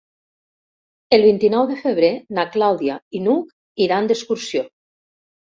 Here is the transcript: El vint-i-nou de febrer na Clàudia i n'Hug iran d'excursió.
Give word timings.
El 1.17 1.25
vint-i-nou 1.25 1.67
de 1.73 1.77
febrer 1.83 2.09
na 2.39 2.45
Clàudia 2.57 2.97
i 3.21 3.21
n'Hug 3.27 3.87
iran 3.89 4.11
d'excursió. 4.13 4.69